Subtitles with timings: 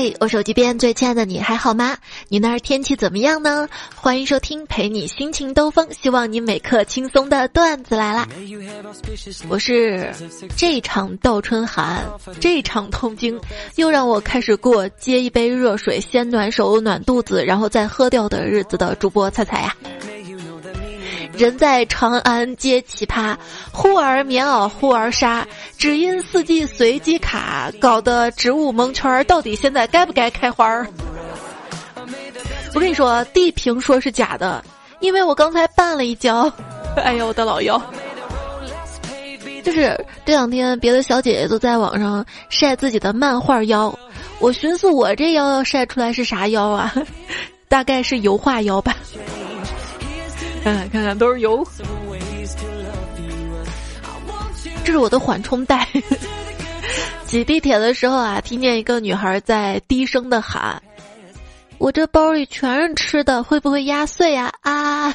[0.00, 1.96] 嘿，我手机边最亲爱的你还好吗？
[2.28, 3.68] 你那儿天气怎么样呢？
[3.96, 8.28] 欢迎收听陪你心情兜风，希望你每刻轻松的段子来啦！
[9.48, 10.14] 我是
[10.56, 12.06] 这场倒春寒，
[12.38, 13.40] 这场痛经，
[13.74, 19.74] 又让我开始过接一杯热水，先暖手暖肚子，然后再喝掉的日子的主播彩彩呀。
[21.38, 23.36] 人在长安皆奇葩，
[23.72, 25.46] 忽而棉袄忽而纱，
[25.78, 29.22] 只因四季随机卡，搞得植物蒙圈儿。
[29.22, 30.84] 到底现在该不该开花儿？
[32.74, 34.64] 我跟你说，地平说是假的，
[34.98, 36.52] 因为我刚才绊了一跤。
[36.98, 37.80] 哎呦我的老腰！
[39.62, 39.96] 就是
[40.26, 43.96] 这两天别的小姐姐都在网上晒自己的漫画腰，
[44.40, 46.92] 我寻思我这腰要晒出来是啥腰啊？
[47.68, 48.96] 大概是油画腰吧。
[50.62, 51.66] 看看看看，都是油。
[54.84, 55.86] 这是我的缓冲带。
[57.26, 60.82] 挤地铁的时候啊，听见一个女孩在低声的喊
[61.76, 65.14] ：“我这包里全是吃的，会不会压碎呀？”啊！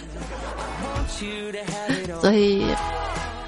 [2.22, 2.63] 所以，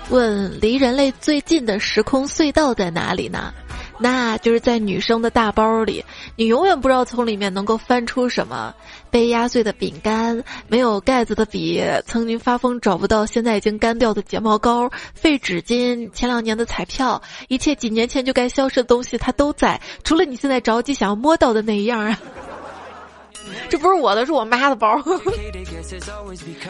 [0.10, 3.54] 问离人类最近的时空隧道在哪里呢？
[3.98, 6.04] 那就是在女生的大包里，
[6.36, 8.74] 你永远不知道从里面能够翻出什么：
[9.10, 22.20] 被压碎的饼干，没有盖子的笔，曾经发疯找不到现在已经干掉的睫毛膏，废纸巾，前两年的彩票，一切几年前就该消失的东西，它都在，除了你现在着急想要摸到的那一样啊。
[23.70, 25.00] 这不是我的，是我妈的包。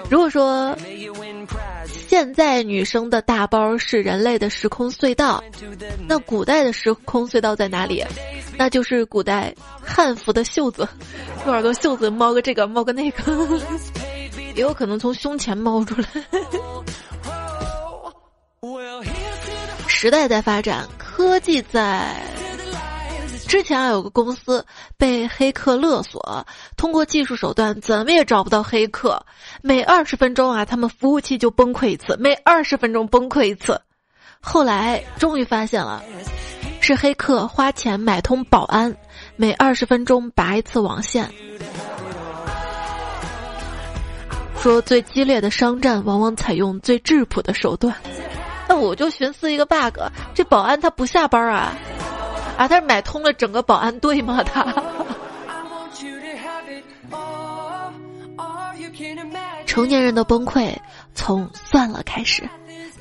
[0.09, 0.75] 如果说
[1.88, 5.44] 现在女生的大包是人类的时空隧道，
[6.07, 8.03] 那古代的时空隧道在哪里？
[8.57, 10.88] 那就是古代汉服的袖子，
[11.45, 13.61] 用耳朵袖子猫个这个猫个那个，
[14.55, 16.07] 也有可能从胸前猫出来。
[19.88, 22.22] 时代在发展，科技在。
[23.47, 24.65] 之前啊，有个公司
[24.97, 29.23] 被黑客勒索，通过技术手段怎么也找不到黑客。
[29.61, 33.79] 每二十分钟啊，他们服务器就崩溃一次，每二十分钟崩溃一次。
[34.41, 36.03] 后来终于发现了，
[36.81, 38.95] 是黑客花钱买通保安，
[39.35, 41.31] 每二十分钟拔一次网线。
[44.57, 47.95] 说最激烈的商战往往采用最质朴的手段。
[48.67, 50.00] 那我就寻思一个 bug，
[50.33, 51.75] 这保安他不下班啊？
[52.57, 54.43] 啊，他是买通了整个保安队吗？
[54.43, 54.66] 他。
[59.66, 60.73] 成年人的崩溃
[61.13, 62.47] 从算了开始，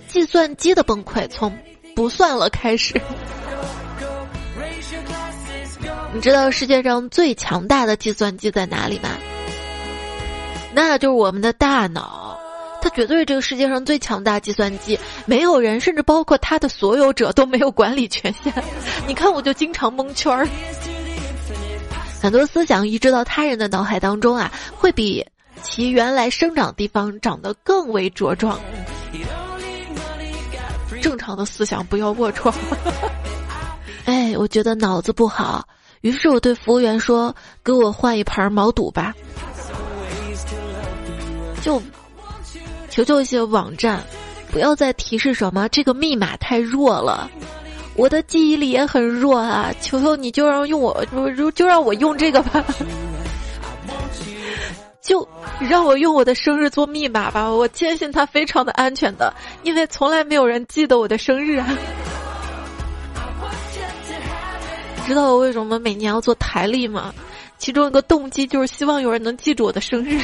[0.09, 1.57] 计算机的崩溃从
[1.95, 3.01] 不算了开始。
[6.13, 9.11] 你知道世界上最强大的计算机在哪里吗？
[10.73, 12.37] 那就是我们的大脑。
[12.85, 18.53] 它绝对是这个世界上最强大计算机，没有人，甚至包括它的所有者都没有管理权限。
[19.09, 20.47] 你看，我就经常蒙圈儿。
[22.21, 25.27] 很多思想移植到他人的脑海当中啊，会比
[25.63, 28.61] 其原来生长地方长得更为茁壮。
[31.01, 32.53] 正常的思想不要龌龊。
[34.05, 35.67] 哎，我觉得脑子不好，
[36.03, 37.35] 于是我对服务员说
[37.65, 39.15] ：“给我换一盘毛肚吧。”
[41.65, 41.81] 就。
[42.95, 44.01] 求求一些网站，
[44.53, 47.29] 不要再提示什么这个密码太弱了，
[47.97, 49.75] 我的记忆力也很弱啊！
[49.81, 51.05] 求求你就让用我，
[51.37, 52.65] 就就让我用这个吧，
[55.03, 55.29] 就
[55.59, 57.51] 让我用我的生日做密码吧！
[57.51, 59.35] 我坚信它非常的安全的，
[59.65, 61.69] 因为从来没有人记得我的生日啊！
[65.05, 67.13] 知道我为什么每年要做台历吗？
[67.59, 70.21] 其中一个动机就是希望有人能记住我的生日。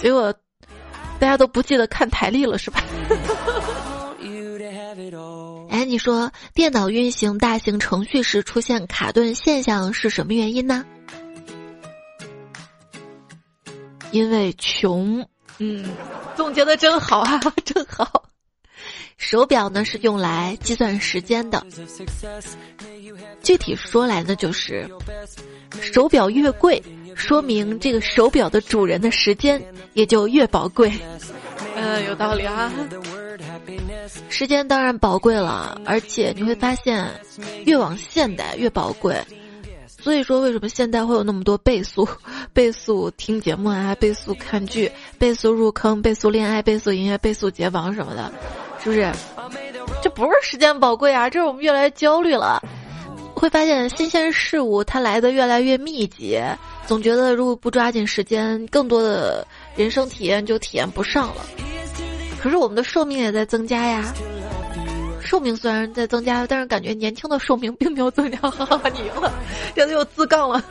[0.00, 0.32] 结果，
[1.18, 2.82] 大家都不记得看台历了，是吧？
[5.70, 10.84] 哎，你说电脑运行大型程序时出现卡顿现象是什么原因呢？
[14.10, 15.24] 因为穷。
[15.58, 15.84] 嗯，
[16.34, 18.24] 总结的真好啊， 真好。
[19.18, 21.64] 手表呢是用来计算时间的，
[23.42, 24.88] 具体说来呢就是，
[25.80, 26.82] 手表越贵。
[27.20, 29.62] 说明这个手表的主人的时间
[29.92, 30.90] 也就越宝贵，
[31.76, 32.72] 嗯，有道理啊。
[34.30, 37.06] 时间当然宝贵了，而且你会发现，
[37.66, 39.14] 越往现代越宝贵。
[39.86, 42.08] 所以说，为什么现代会有那么多倍速、
[42.54, 48.32] 倍速听节目啊、倍速看剧、倍速入坑、倍速恋爱、倍速音乐、倍速解绑什么的，
[48.82, 49.12] 是不是？
[50.02, 52.62] 这不是时间宝贵啊，这是我们越来越焦虑了。
[53.40, 56.38] 会发现新鲜事物它来的越来越密集。
[56.86, 61.36] 总觉得如果不抓紧时间，更多的人生体验就体验不上了。
[62.38, 64.12] 可是我们的寿命也在增加呀。
[65.22, 68.36] 寿命虽然在增加，但是感觉年轻的寿命并没有增加。
[68.40, 69.32] 哈哈，你赢了，
[69.74, 70.62] 这次又自杠了。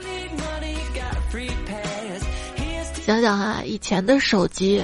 [3.04, 4.84] 想想哈，以前的手机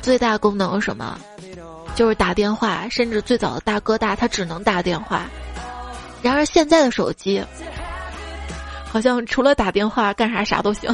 [0.00, 1.20] 最大功能是什么？
[1.94, 5.28] 就是打电话，甚至最早的大哥大它只能打电话。
[6.26, 7.40] 然而现在的手机，
[8.90, 10.92] 好像除了打电话干啥啥都行。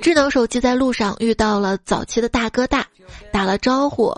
[0.00, 2.86] 智能手机在路上遇到了早期的大哥大，
[3.32, 4.14] 打了招呼，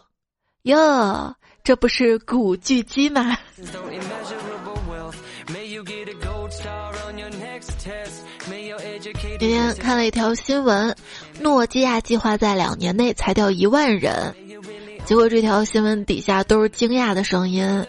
[0.64, 1.34] 哟，
[1.64, 3.34] 这不是古巨基吗？
[9.38, 10.94] 今天看了一条新闻，
[11.40, 14.34] 诺基亚计划在两年内裁掉一万人，
[15.06, 17.86] 结果这条新闻底下都是惊讶的声音，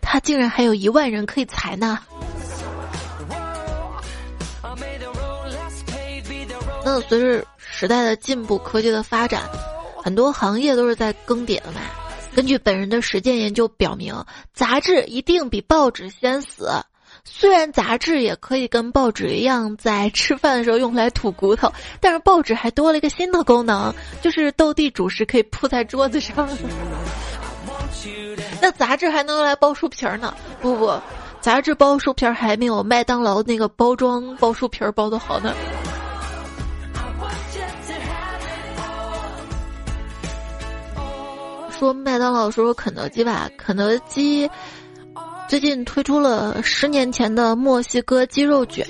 [0.00, 2.00] 他竟然还有一万人可以裁呢。
[6.84, 9.42] 那随着时代的进步，科技的发展，
[10.02, 11.80] 很多行业都是在更迭的嘛。
[12.34, 16.68] 根据本人的实践研究表明，杂志一定比报纸先死。
[17.24, 26.48] 虽然杂志也可以跟报纸一样在吃饭的时候用来吐骨头，但是报纸还多了一个新的功能，就是斗地主时可以铺在桌子上。
[28.60, 30.34] 那杂志还能用来包书皮儿呢？
[30.60, 30.92] 不不，
[31.40, 35.54] 杂志包书皮儿还没有麦当劳那个包装包书皮儿包的好呢。
[41.70, 44.50] 说麦当劳说说肯德基吧，肯德基。
[45.48, 48.86] 最近推出了十年前的墨西哥鸡肉卷，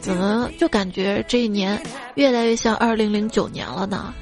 [0.00, 1.80] 怎么就感觉这一年
[2.14, 4.14] 越来越像二零零九年了呢？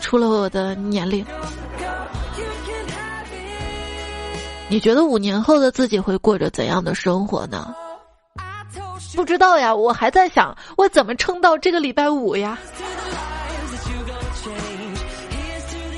[0.00, 1.24] 出了我的年龄，
[4.68, 7.74] 你觉得五年后的自己会过着怎样的生活呢？
[9.16, 12.58] 不知道呀，我还在想我怎么撑到这个礼拜五呀。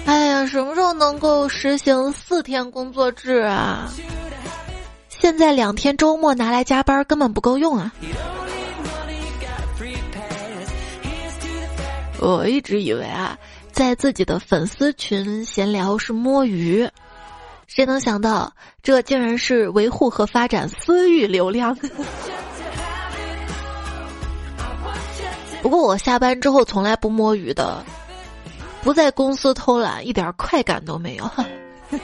[0.06, 3.90] 哎呀，什么时候能够实行四天工作制啊？
[5.22, 7.92] 现在两天周末拿来加班根本不够用啊！
[12.18, 13.38] 我一直以为啊，
[13.70, 16.90] 在自己的粉丝群闲聊是摸鱼，
[17.68, 18.52] 谁能想到
[18.82, 21.78] 这竟然是维护和发展私域流量。
[25.62, 27.80] 不过我下班之后从来不摸鱼的，
[28.82, 31.30] 不在公司偷懒一点快感都没有。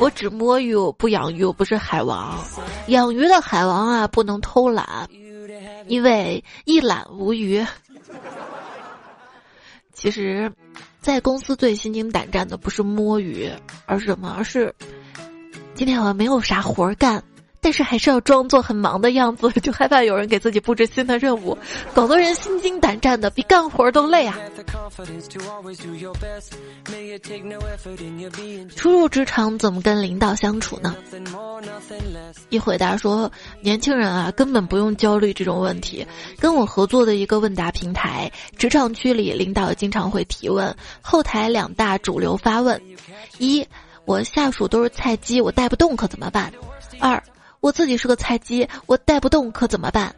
[0.00, 2.44] 我只摸鱼，我不养鱼，我不是海王。
[2.88, 5.08] 养鱼的海王啊，不能偷懒，
[5.86, 7.64] 因为一览无余。
[9.92, 10.52] 其实，
[11.00, 13.50] 在公司最心惊胆战的不是摸鱼，
[13.86, 14.34] 而是什么？
[14.36, 14.74] 而是
[15.74, 17.22] 今天好像没有啥活儿干。
[17.64, 21.56] 但是还是要装作很忙的样子， 就害怕有人给自己布置新的任务，
[21.94, 24.38] 搞得人心惊胆战的，比干活都累啊！
[28.76, 30.94] 初入职场怎么跟领导相处呢？
[32.50, 33.32] 一回答说，
[33.62, 36.06] 年轻人啊，根本不用焦虑这种问题。
[36.38, 42.78] 跟我合作的一个问答平台，职场区里领导经常会提问，后台两大主流发问：
[43.38, 43.66] 一，
[44.04, 46.52] 我下属都是菜鸡，我带不动可怎么办？
[47.00, 47.22] 二。
[47.64, 50.14] 我自己是个菜鸡，我带不动可怎么办？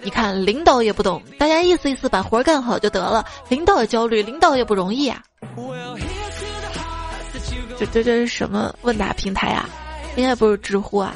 [0.00, 3.26] 你看领导也不懂，大家意思意思把活干好就得了。
[3.48, 5.20] 领导也焦虑，领导也不容易啊。
[7.76, 9.68] 这这这是什么问答平台啊？
[10.14, 11.12] 应该不是知乎啊。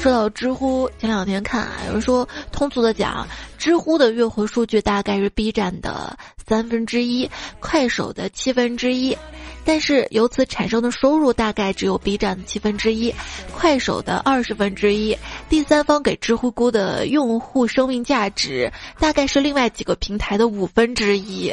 [0.00, 3.28] 说到知乎，前两天看啊，有人说通俗的讲，
[3.58, 6.16] 知乎的月活数据大概是 B 站的
[6.46, 7.30] 三分之一，
[7.60, 9.14] 快手的七分之一。
[9.62, 13.14] 但是由此产生的收入大概只有 B 站的七分之一，
[13.52, 15.14] 快手的二十分之一，
[15.50, 21.52] 第三方给知乎估的用户生命价值大概是另外几个平台的五分之一。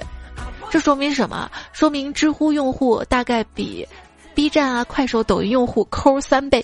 [0.72, 1.52] 这说明什么？
[1.74, 3.86] 说明知乎用户大概比
[4.34, 6.64] B 站啊、快手、抖音用户抠三倍。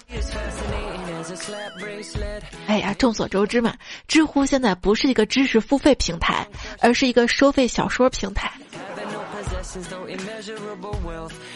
[2.68, 3.76] 哎呀，众所周知嘛，
[4.08, 6.48] 知乎现在不是一个知识付费平台，
[6.80, 8.52] 而是一个收费小说平台。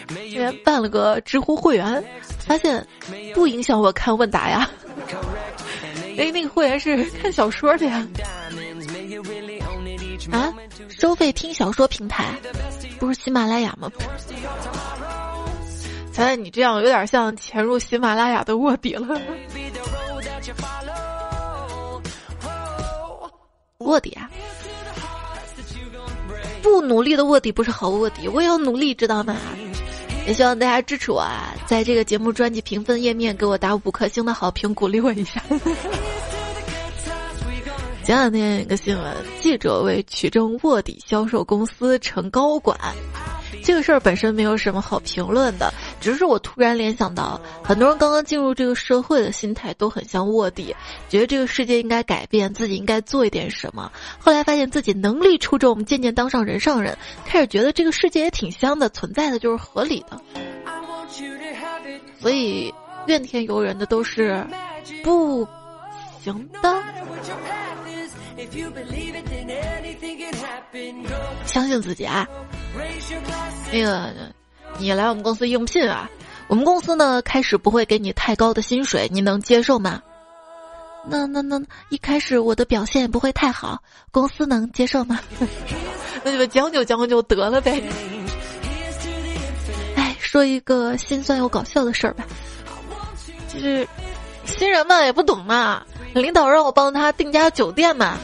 [0.08, 2.03] 今天办了个知乎会员，
[2.39, 2.86] 发现
[3.34, 4.70] 不影响我看问答呀。
[6.17, 8.08] 哎，那个会员是看小说的呀。
[10.32, 10.53] 啊，
[10.89, 12.34] 收费听小说平台，
[13.00, 13.89] 不是喜马拉雅吗？
[16.17, 19.07] 猜猜你这样有点像潜入喜马拉雅的卧底了。
[23.77, 24.27] 卧底啊！
[26.63, 29.36] 不努力的卧底不是好卧底，我也要努力，知道吗？
[30.25, 35.39] 也希望大家支持我啊，在这个节目专辑评分页面给我打五颗星的好评，鼓励我一下。
[38.03, 42.75] 前两天一个新闻，记者为取证卧底销售公司成高管。
[43.63, 50.75] 这个事儿本身没有什么好评论的，只是我突然联想到，很多人刚刚进入这个社会的心态都很像卧底，
[51.10, 53.92] 觉得这个世界应该改变，自己应该做一点什么。
[54.20, 60.22] 后来发现自己能力出众，渐渐当上人上人，开始觉得这个世界也挺香的，存在的就是合理的。
[62.20, 62.74] 所以
[63.08, 64.46] 怨天尤人的都是
[65.04, 65.48] 不
[66.24, 66.84] 行的。
[71.46, 72.27] 相信自己啊！
[73.72, 74.13] 那个，
[74.77, 76.10] 你来我们公司应聘啊？
[76.48, 80.01] 我们公司呢，开始不会给你太高的薪水，你能接受吗？
[81.10, 85.20] 那那那，一开始我的表现不会太好，公司能接受吗？
[86.24, 87.82] 那就将就将就得了呗。
[89.96, 92.25] 哎，说一个心酸又搞笑的事儿吧，
[93.51, 93.88] 就是
[94.48, 95.84] 新人嘛，也不懂嘛。
[96.13, 98.18] 领导让我帮他订家酒店嘛，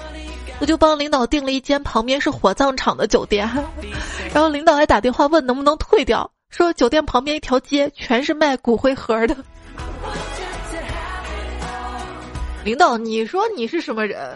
[0.59, 3.47] 我就帮领导订了一间旁边是火葬场的酒店，
[4.33, 9.35] 然后领导还打电话问能不能退掉，说酒店旁边一条街全是卖骨灰盒的。
[12.63, 14.35] 领导，你说你是什么人？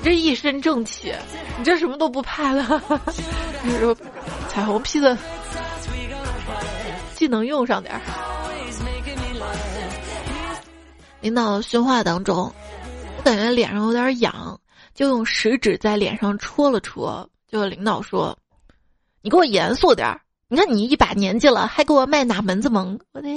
[0.00, 1.12] 你这一身正气，
[1.56, 2.82] 你这什么都不怕了？
[3.62, 3.96] 你说
[4.48, 5.16] 彩虹屁的
[7.14, 8.00] 技能用上点儿。
[11.28, 12.50] 领导训话当中，
[13.18, 14.58] 我感觉脸上有点痒，
[14.94, 17.28] 就用食指在脸上戳了戳。
[17.46, 18.34] 就领导说
[19.20, 20.18] ：“你给我严肃点儿！
[20.48, 23.28] 你看你一把年纪了，还给我卖哪门子萌？”我的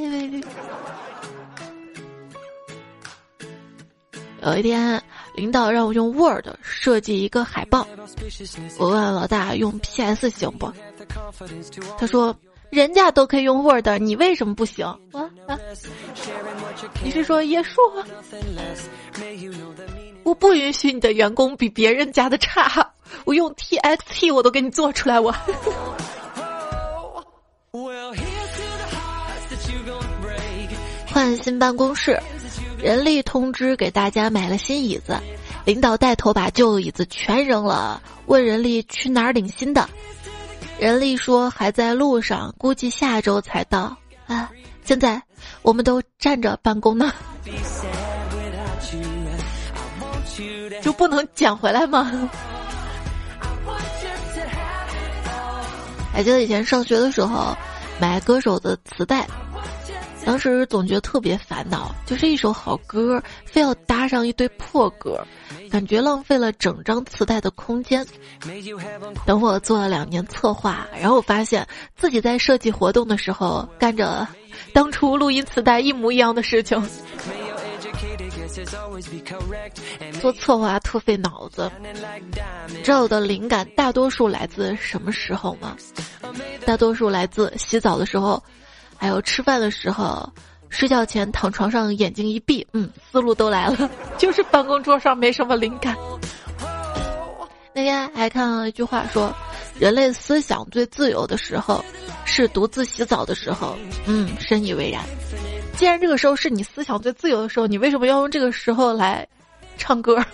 [4.42, 5.04] 有一天，
[5.36, 7.86] 领导让我用 Word 设计一个海报，
[8.80, 10.72] 我问老大用 PS 行不？
[12.00, 12.34] 他说。
[12.72, 14.86] 人家都可以用 Word，你为什么不行？
[15.12, 15.21] 啊
[15.52, 15.60] 啊！
[17.04, 17.82] 你是说椰树？
[20.24, 22.94] 我不允许你的员工比别人家的差，
[23.26, 25.20] 我用 TXT 我都给你做出来。
[25.20, 25.34] 我
[31.08, 32.18] 换新办公室，
[32.78, 35.20] 人力通知给大家买了新椅子，
[35.66, 39.90] 领导带头把旧椅子全扔了，问人力去哪儿领新的。
[40.80, 43.98] 人力说还在路上，估计下周才到。
[44.26, 44.50] 啊，
[44.86, 45.22] 现在
[45.62, 47.14] 我们都站着办公呢，
[50.82, 52.30] 就不能捡回来吗？
[56.14, 57.56] 还记得以前上学的时候，
[58.00, 59.28] 买歌手的磁带。
[60.24, 65.26] 当时总觉得特别烦恼，就是一首好歌，非要搭上一堆破歌，
[65.72, 68.06] 感觉浪费了整张磁带的空间。
[69.26, 74.28] 等我做了两年策划，然后我发现自己在设计活动的时候干着
[74.74, 76.82] 当初录音磁带一模一样的事情。
[80.20, 81.72] 做策划特费脑子。
[82.84, 85.76] 知道我的灵感大多数来自什么时候吗？
[86.66, 88.42] 大多数来自洗澡的时候。
[88.98, 90.32] 还有吃饭的时候，
[90.70, 95.98] 睡觉前躺床上眼睛一闭，嗯，思路都来了， 就是办公桌上没什么灵感。
[97.74, 99.34] 那天还看到一句话说，
[99.80, 101.84] 人类思想最自由的时候
[102.42, 105.04] 是独自洗澡的时候，嗯，深以为然。
[105.78, 109.28] 既然这个时候是你思想最自由的时候，你为什么要用这个时候来
[109.78, 110.18] 唱歌？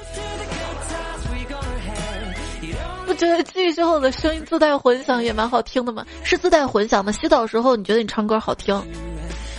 [3.06, 7.12] 不觉得进去之后的声音自带混响也蛮好听的嘛，是自带混响吗？
[7.12, 8.82] 洗澡时候你觉得你唱歌好听，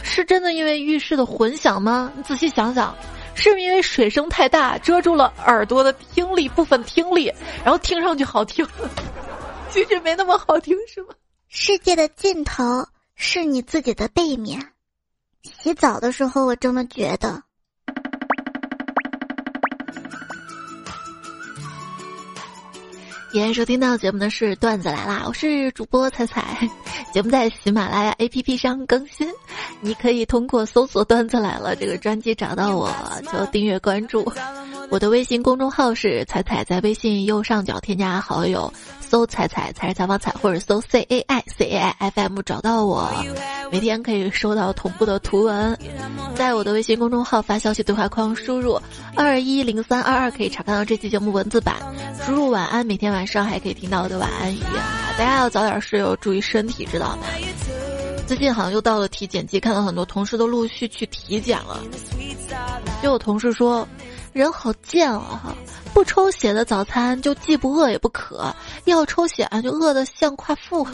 [0.02, 2.10] 是真的因为浴室的混响吗？
[2.16, 2.94] 你仔细想想，
[3.34, 7.32] 是不是因为水声太大遮住了耳朵的听力部分听力，
[7.64, 8.66] 然后听上去好听，
[9.70, 11.08] 其实没那么好听是吗？
[11.50, 14.62] 世界的尽头是你自己的背面，
[15.42, 17.42] 洗澡的时候我这么觉得。
[23.32, 26.68] 今天收听到节目的是段子来啦，我是主播彩彩，
[27.14, 29.26] 节目在喜马拉雅 APP 上更新，
[29.80, 32.94] 你可以通过搜索“段子来了”这个专辑找到我，
[33.32, 34.30] 就订阅关注。
[34.90, 38.70] 我的微信公众号是彩彩，在微信右上角添加好友。
[39.08, 43.10] 搜“彩彩才是采访彩”或者搜 “c a i c a i f m” 找到我，
[43.72, 45.76] 每天可以收到同步的图文。
[46.34, 48.78] 在我的微信公众号发消息对话框输入
[49.16, 51.76] 二一零三二二，可以查看到这期节目文字版。
[52.26, 54.60] 输入晚安，每天晚上还可以听到我的晚安语。
[55.16, 57.22] 大家要早点睡哦，注意身体，知道吗？
[58.26, 61.80] 最近好像又到了体检季，看到很多同事都陆续去体检了。
[63.02, 63.88] 就有同事说。
[64.32, 65.40] 人好贱啊！
[65.42, 65.54] 哈，
[65.92, 68.54] 不抽血的早餐就既不饿也不渴，
[68.84, 70.86] 要抽血啊就饿得像夸父。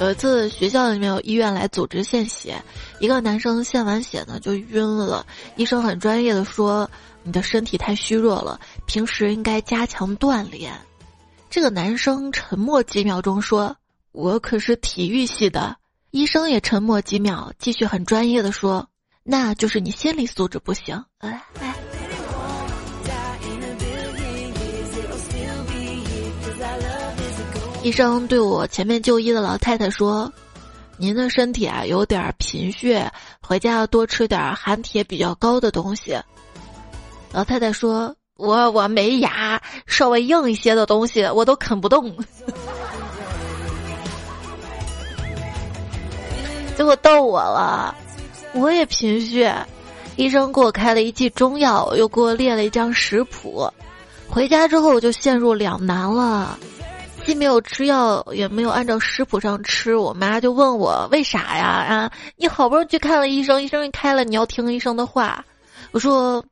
[0.00, 2.60] 有一次学校里面有医院来组织献血，
[2.98, 5.24] 一个男生献完血呢就晕了，
[5.56, 6.90] 医生很专业的说
[7.22, 10.72] ：“你的身体太虚弱了，平时应该加强锻炼。”
[11.50, 13.76] 这个男生沉默几秒钟说
[14.10, 15.76] ：“我可是体育系的。”
[16.12, 18.86] 医生也沉默几秒，继续很专业的说
[19.24, 21.74] ：“那就是你心理素质不行。”哎哎。
[27.82, 30.30] 医生对我前面就医的老太太说。
[30.98, 36.14] 您的身体啊有点贫血，回家要多吃点含铁比较高的东西。
[37.32, 42.14] 老太太说：“我我没牙，稍微硬一些的东西我都啃不动。”
[46.76, 47.94] 结果逗我了，
[48.52, 49.54] 我也贫血，
[50.16, 53.70] 医生给我开了一剂中药，又给我列了一张食谱。
[54.28, 56.58] 回家之后我就陷入两难了。
[57.24, 59.94] 既没有吃药，也没有按照食谱上吃。
[59.94, 61.66] 我妈就问我为啥呀？
[61.66, 65.44] 啊，你好不容易去看了医生，医生给你开了，你要听医生的话。
[65.92, 66.44] 我说，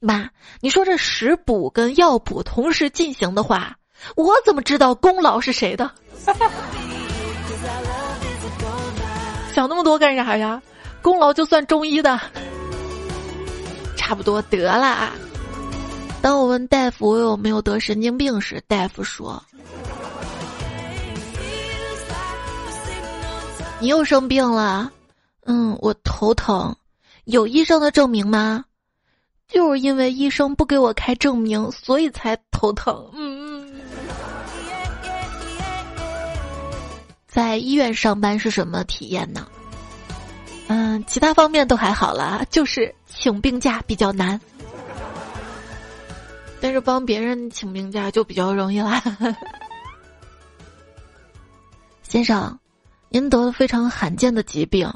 [0.00, 0.28] 妈，
[0.60, 3.76] 你说这食补跟药补同时进行的话，
[4.16, 5.88] 我怎么知道功劳是谁的？
[9.56, 10.60] 想那么多干啥呀？
[11.00, 12.20] 功劳就算中医的，
[13.96, 15.10] 差不多得了。
[16.20, 19.42] 当我问大夫我有没有得神经病时，大夫说。
[23.80, 24.92] 你又生病了，
[25.46, 26.76] 嗯，我头疼，
[27.24, 28.62] 有医生的证明吗？
[29.48, 33.10] 就是因为医生不给我开证明，所以才头疼。
[33.14, 33.25] 嗯，
[37.36, 39.46] 在医院上班是什么体验呢？
[40.68, 44.40] 嗯，其他方面都还好啦，就是请病假比较难，
[46.62, 49.00] 但是帮别人请病假就比较容易啦。
[52.08, 52.58] 先生。
[53.08, 54.92] 您得了非常罕见的疾病，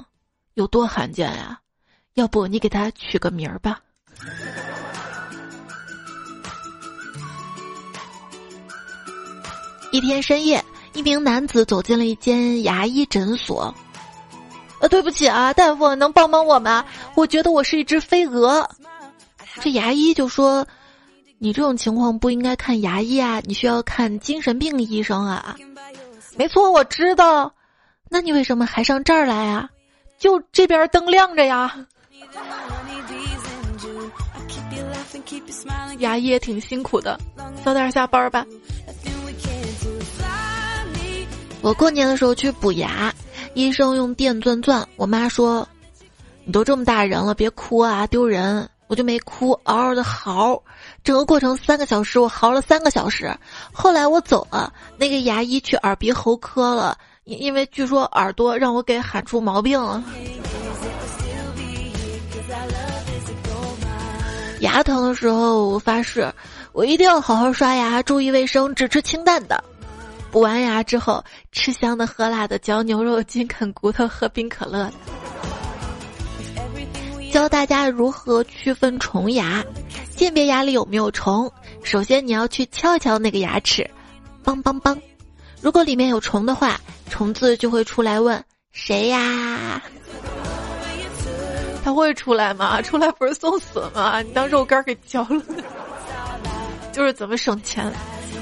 [0.55, 1.61] 有多罕见呀？
[2.15, 3.81] 要不你给他取个名儿吧。
[9.93, 13.75] 一天深夜，一名男子走进了一间牙医诊所。
[14.81, 16.85] 呃，对不起啊，大夫，能帮帮我吗？
[17.15, 18.69] 我觉得我是一只飞蛾。
[19.61, 20.67] 这牙医就说
[21.39, 25.57] ：“你这种情况不应该看牙医啊，你需要看精神病医生啊。”
[26.39, 27.53] 没错，我知道。
[28.09, 29.69] 那你为什么还上这儿来啊？
[30.19, 31.87] 就这边灯亮着呀。
[35.99, 37.21] 牙医也挺辛苦的，
[37.63, 38.47] 早点下班吧。
[41.63, 43.13] 我过年的时候去补牙，
[43.55, 45.67] 医生用电钻钻，我妈说
[46.45, 50.61] ：“你都这么大人了，别哭啊，丢人。”我就没哭，嗷嗷的嚎，
[51.05, 53.33] 整个过程三个小时，我嚎了三个小时。
[53.71, 56.99] 后来我走了，那个牙医去耳鼻喉科了。
[57.23, 60.03] 因因为据说耳朵让我给喊出毛病了，
[64.59, 66.29] 牙疼的时候我发誓，
[66.73, 69.63] 我一定要好好刷牙，注意卫生，只吃清淡的。
[70.31, 74.91] 补完牙之后，吃香的喝辣的，嚼牛肉，筋啃骨头，喝冰可乐。
[77.33, 79.65] 教大家如何区分虫牙，
[80.17, 81.51] 鉴别牙里有没有虫。
[81.83, 83.89] 首先你要去敲一敲那个牙齿，
[84.45, 84.97] 梆梆梆。
[85.61, 89.83] 如果里面有虫的话，虫子就会出来问谁呀？
[91.83, 92.81] 他会出来吗？
[92.83, 94.23] 出来不是送死吗？
[94.23, 95.43] 你当肉干给嚼了，
[96.93, 97.93] 就是怎么省钱？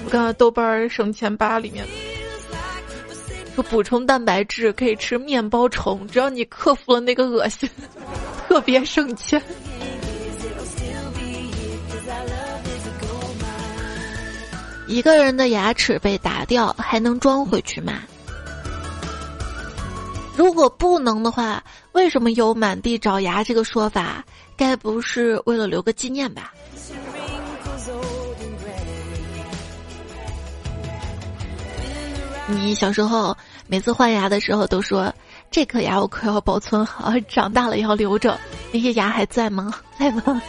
[0.05, 1.87] 我看豆瓣省钱吧里面
[3.55, 7.69] 说补充蛋白质可以吃面包虫，只要你克服了那个恶心，
[8.49, 9.43] 特别省钱。
[14.87, 18.01] 一个人的牙齿被打掉，还能装回去吗？
[20.35, 24.25] 如果不能的话，为什么有满地找牙这个说法？
[24.57, 26.55] 该不是为了留个纪念吧？
[32.49, 35.15] 你小时候每次换牙的时候都说
[35.51, 38.39] 这颗牙我可要保存好， 长大了要留着。
[38.73, 39.73] 那些牙还在吗？
[39.99, 40.43] 在吗？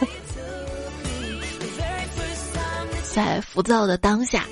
[3.12, 4.44] 在浮躁的当下，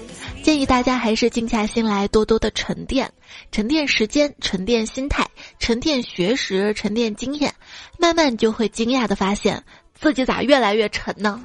[0.42, 3.10] 建议大家还是静下心来，多多的沉淀，
[3.52, 5.26] 沉淀时间，沉淀心态，
[5.58, 7.54] 沉淀学识，沉淀经验，
[7.98, 9.62] 慢慢就会惊讶的发现
[9.94, 11.40] 自己咋越来越沉呢？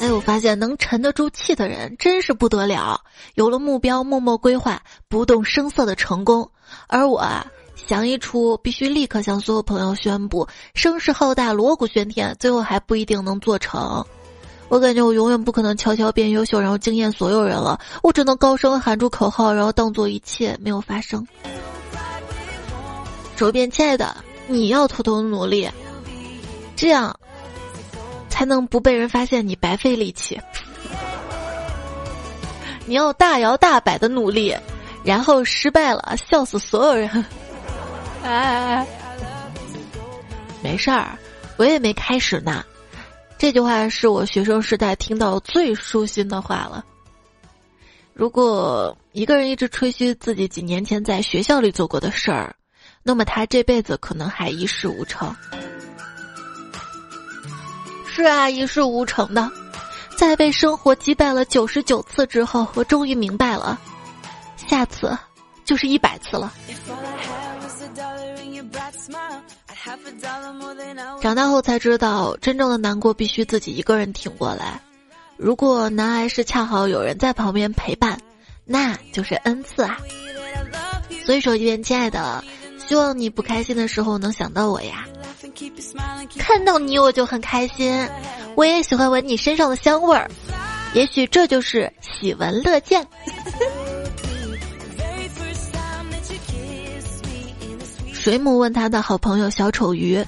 [0.00, 3.00] 哎，我发现能沉得住气的人真是不得了，
[3.34, 6.48] 有了目标，默默规划，不动声色的成功。
[6.86, 14.04] 而我啊，想一出必须立刻向所有朋友宣布，声势浩大，锣鼓喧天，最后还不一定能做成。
[14.68, 17.80] 我感觉我永远不可能悄悄变优秀，然后惊艳所有人了。
[18.02, 21.26] 我只能高声喊出口号，然后当做一切没有发生。
[23.34, 25.68] 周边亲爱的，你要偷偷努力，
[26.76, 27.18] 这样
[28.38, 30.40] 才能不被人发现你白费力气。
[32.86, 34.56] 你要大摇大摆的努力，
[35.02, 37.26] 然后失败了，笑死所有人。
[38.22, 38.86] 哎，
[40.62, 41.18] 没事儿，
[41.56, 42.64] 我也没开始呢。
[43.36, 46.84] 这句话是我学生时代听到最舒心的话了。
[48.14, 52.54] 如果一个人一直吹嘘自己几年前在学校里做过的事儿，
[53.02, 55.34] 那么他这辈子可能还一事无成。
[58.18, 59.48] 是啊，一事无成的。
[60.16, 63.78] 在被生活击败了九十九次之后，我终于明白了，
[64.56, 65.16] 下次
[65.64, 66.52] 就是一百次了。
[71.20, 74.80] 长大后才知道，真正的难过必须自己一个人挺过来。
[75.36, 78.20] 如果难挨是恰好有人在旁边陪伴，
[78.64, 79.96] 那就是恩赐啊。
[81.24, 82.42] 所以说一遍，亲爱的，
[82.84, 85.06] 希望你不开心的时候能想到我呀。
[86.38, 88.08] 看到你我就很开心，
[88.54, 90.30] 我也喜欢闻你身上的香味儿。
[90.94, 93.06] 也许这就是喜闻乐见。
[98.12, 100.24] 水母问他的好朋友小丑鱼：“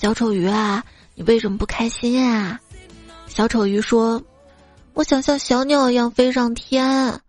[0.00, 2.60] 小丑鱼啊，你为什么不开心啊？”
[3.26, 4.22] 小丑鱼说
[4.94, 7.20] ：“我想像小鸟一样飞上天。”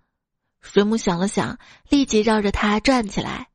[0.62, 1.58] 水母想了想，
[1.90, 3.48] 立即绕着它转起来。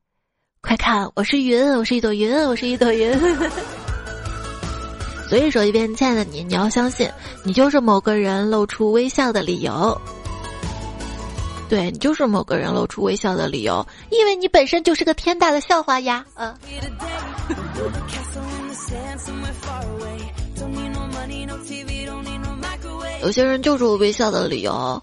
[0.67, 3.17] 快看，我是云，我是一朵云，我是一朵云。
[5.29, 7.09] 所以说一遍，亲爱的你，你要相信，
[7.43, 9.97] 你就是某个人露出微笑的理由。
[11.69, 16.25] 对你就是某个人露出微笑的理由，因为你本身就是个天大的笑话呀！
[16.35, 16.53] 嗯。
[23.21, 25.01] 有些人就是我微笑的理由。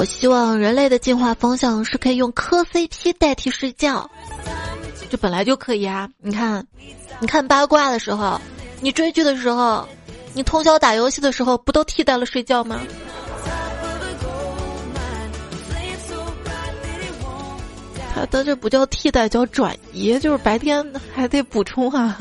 [0.00, 4.10] 我希望人类的进化方向是可以用磕 CP 代替睡觉，
[5.10, 6.08] 这本来就可以啊！
[6.22, 6.66] 你看，
[7.18, 8.40] 你看八卦的时候，
[8.80, 9.86] 你追剧的时候，
[10.32, 12.80] 你通宵打游戏的时候，不都替代了睡觉吗？
[18.14, 20.82] 他的这不叫替代，叫转移，就是白天
[21.14, 22.18] 还得补充啊。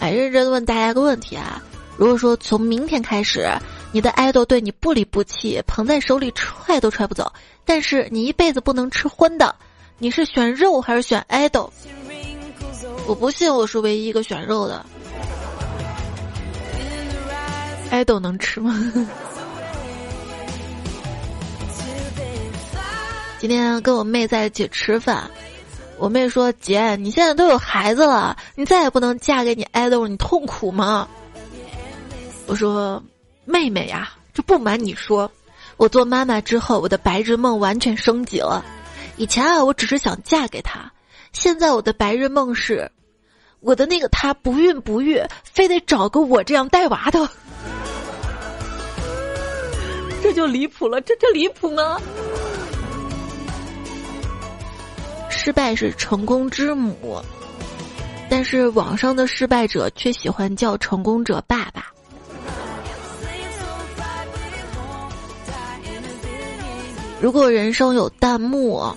[0.00, 1.62] 哎，认真问大家一个问题啊：
[1.98, 3.46] 如果说从明天开始，
[3.92, 7.30] 你的爱豆对你不离不弃，捧在手里踹都踹不走，
[7.64, 9.54] 但是你一辈子不能吃荤的，
[9.98, 11.70] 你是选肉还是选爱豆？
[13.06, 14.84] 我不信我是唯一一个选肉的。
[17.90, 18.74] 爱豆能吃吗？
[23.38, 25.30] 今天跟我妹在一起吃饭。
[25.98, 31.06] 我妹说：“姐，你现在都有孩子了，你再也不能嫁给你爱豆，你痛苦吗？”
[32.48, 33.00] 我说
[33.52, 35.30] ：“妹妹呀，这不瞒你说，
[35.76, 38.64] 我做妈妈之后，我的白日梦完全升级了。
[39.18, 40.90] 以前啊，我只是想嫁给他，
[41.34, 42.90] 现在我的白日梦是，
[43.60, 47.28] 我的那个他不孕不育，非得找个我这样带娃的。
[50.22, 52.00] 这就离谱了，这这离谱吗？”
[55.28, 57.20] 失败是成功之母，
[58.30, 61.91] 但是网上的失败者却喜欢叫成功者爸爸。
[67.22, 68.92] 如果人生有弹幕，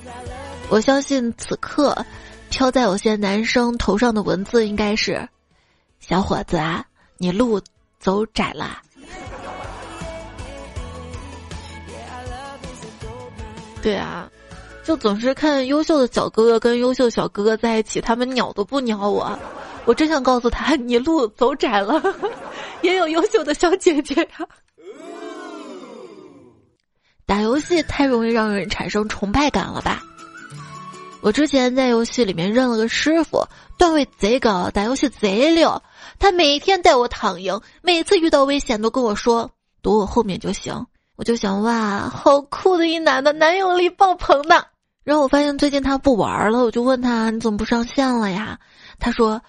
[0.68, 2.04] 我相信此刻
[2.50, 5.30] 飘在有些男生头上的文字应该是
[6.02, 6.84] ：“小伙子啊，
[7.20, 7.62] 你路
[8.00, 8.82] 走窄了。”
[13.84, 14.28] 对啊。
[14.84, 19.38] 就总是看优秀的小哥哥跟优秀小哥哥在一起，他们鸟都不鸟我。
[19.86, 22.00] 我真想告诉他，你路走窄了，
[22.82, 24.48] 也有优秀的小姐姐呀。
[27.26, 30.02] 打游戏太容易让人产生崇拜感了吧？
[31.22, 33.48] 我之前在游戏里面认了个师傅，
[33.80, 35.82] 段位贼高，打游戏贼溜。
[36.20, 39.50] 他每天带我躺赢，每次遇到危险都跟我说
[39.82, 40.86] 躲我后面就行。
[41.16, 44.68] 我就想，哇，好酷的一男的，男友力爆棚的。
[45.04, 48.60] 然后我发现最近他不玩了，我就问他你怎么不上线了呀？
[49.00, 49.42] 他说：“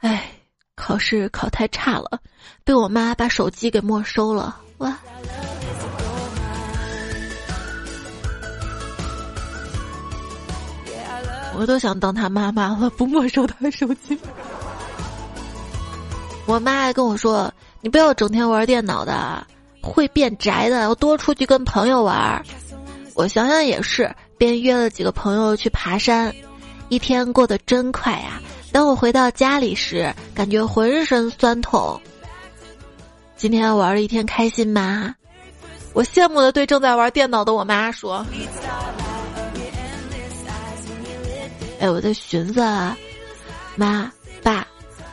[0.00, 0.32] 哎，
[0.74, 2.20] 考试考太差了，
[2.62, 4.98] 被我妈把手机给没收了。”哇！
[11.56, 14.18] 我都想当他妈妈了，不没收他手机。
[16.46, 19.46] 我妈还跟我说：“你不要整天玩电脑的，
[19.80, 22.42] 会变宅的，要多出去跟朋友玩。”
[23.14, 24.14] 我想想也是。
[24.38, 26.34] 便约了几个朋友去爬山，
[26.88, 28.40] 一天过得真快呀！
[28.72, 32.00] 当我回到家里时，感觉浑身酸痛。
[33.36, 35.14] 今天玩了一天，开心吗？
[35.92, 38.26] 我羡慕的对正在玩电脑的我妈说
[41.82, 42.96] ：“哎，我在寻思啊，
[43.74, 44.08] 妈
[44.40, 44.64] 爸，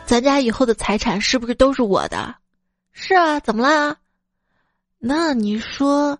[0.05, 2.35] 咱家以后的财产是不是都是我的？
[2.91, 3.97] 是啊，怎么啦？
[4.99, 6.15] 那你说，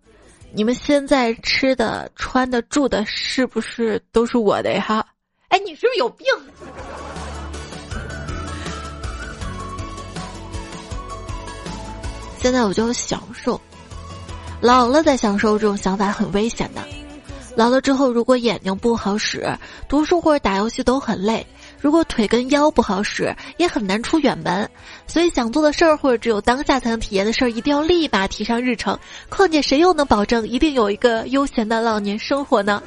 [0.51, 5.05] 你们现在吃的、穿的、住的，是不是都是我的呀？
[5.49, 6.25] 哎，你是不是有病？
[12.39, 13.61] 现在我就享受，
[14.61, 16.81] 老了再享受这种想法很危险的。
[17.59, 19.45] 老了之后，如果眼睛不好使，
[19.89, 21.45] 读书或者打游戏都很累；
[21.81, 24.69] 如果腿跟腰不好使，也很难出远门。
[25.07, 28.97] 所以，想做的事儿或者只有当下才能体验的事儿，一定要立马提上日程。
[29.27, 32.81] 况且，谁又能保证一定有一个悠闲的老年生活呢？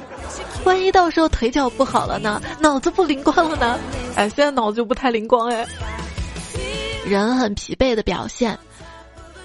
[0.63, 2.41] 万一到时候腿脚不好了呢？
[2.59, 3.79] 脑子不灵光了呢？
[4.15, 5.67] 哎，现在脑子就不太灵光哎。
[7.05, 8.57] 人很疲惫的表现。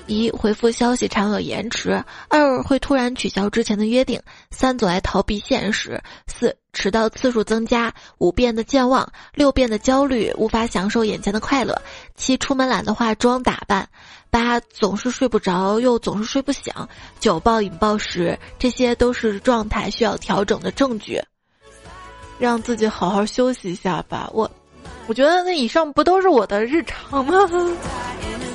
[0.09, 11.81] 一回复消息常有延迟，二会突然取消之前的约定，三总爱逃避现实，四迟到次数增加，五变得健忘，六变得焦虑，无法享受眼前的快乐，
[12.17, 13.87] 七出门懒得化妆打扮，
[14.31, 16.73] 八总是睡不着又总是睡不醒，
[17.21, 21.23] 九暴饮暴食，这些都是状态需要调整的证据。
[22.39, 24.51] 让自己好好休息一下吧，我，
[25.07, 27.35] 我觉得那以上不都是我的日常吗？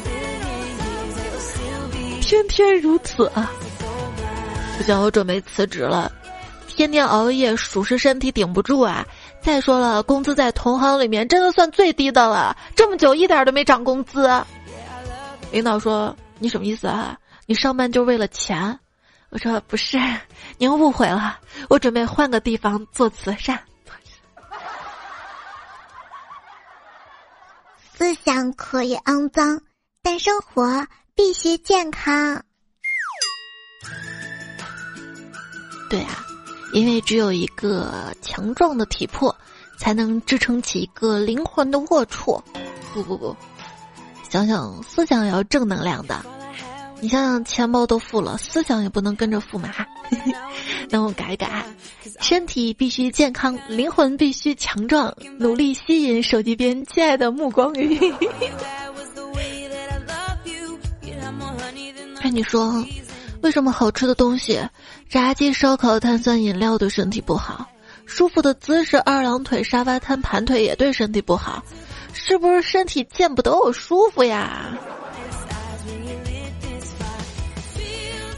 [2.34, 3.52] 天天如此啊！
[4.76, 6.12] 不行，我准备辞职了。
[6.66, 9.06] 天天熬夜，属实身体顶不住啊。
[9.40, 14.28] 再说了，工资在同行里面真的算最低的了，这么久一点都没涨工资。
[15.52, 17.16] 领导说：“你什么意思啊？
[17.46, 18.80] 你上班就是为了钱？”
[19.30, 20.00] 我说：“不是，
[20.58, 21.38] 您误会了。
[21.70, 23.60] 我准备换个地方做慈善。”
[27.94, 29.62] 思想可以肮脏，
[30.02, 30.84] 但生活。
[31.16, 32.44] 必须健康。
[35.90, 36.26] 对啊，
[36.74, 39.36] 因为只有一个强壮的体魄，
[39.78, 42.42] 才能支撑起一个灵魂的龌龊。
[42.94, 43.36] 不不不，
[44.30, 46.26] 想想思想也要正能量的。
[47.00, 49.70] 你想想，钱包都富了，思想也不能跟着富嘛。
[50.90, 51.66] 那我改一改，
[52.22, 57.72] 身体必须健康，灵魂必须强壮，努力吸引手机边亲爱的目光。
[57.74, 57.84] 哎，
[62.30, 62.86] 你说，
[63.42, 64.62] 为什么好吃的东西，
[65.10, 67.68] 炸鸡、烧烤、碳酸饮料对身体不好？
[68.06, 71.64] 舒服的姿势，二郎腿、沙发瘫、盘腿也对身体不好？
[72.14, 74.78] 是不是身体见不得我舒服呀？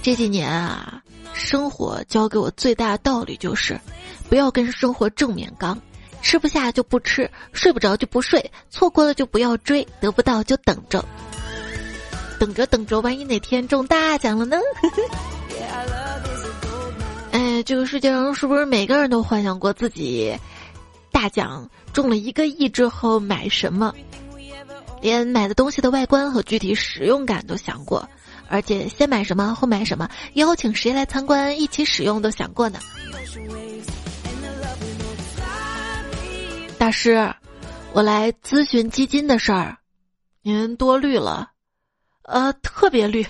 [0.01, 1.01] 这几年啊，
[1.33, 3.79] 生活教给我最大的道理就是，
[4.29, 5.77] 不要跟生活正面刚，
[6.21, 11.03] 吃不下就不吃，睡不着就不睡，错过了就不要追，得不到就等着。
[12.39, 14.57] 等着等着，万一哪天中大奖了呢？
[17.31, 20.33] 哎，这个世界上是不是每个人都幻想过自己
[21.11, 23.93] 大奖中了一个亿之后买什么？
[25.01, 28.07] 连买的东西的外观和具体使用感都想过，
[28.47, 32.79] 而且先买什么后买什么，邀请谁来参观一起使用都想过呢。
[36.77, 37.33] 大师，
[37.93, 39.77] 我来咨询基金的事儿，
[40.41, 41.51] 您多虑了。
[42.25, 43.25] 呃，特别绿。